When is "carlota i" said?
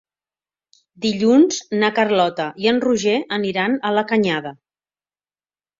1.99-2.73